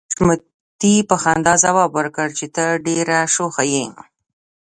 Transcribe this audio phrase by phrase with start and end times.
[0.09, 3.85] حشمتي په خندا ځواب ورکړ چې ته ډېره شوخه يې